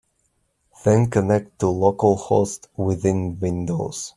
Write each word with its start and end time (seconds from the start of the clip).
Then 0.83 1.11
connect 1.11 1.59
to 1.59 1.67
localhost 1.67 2.69
within 2.75 3.39
Windows. 3.39 4.09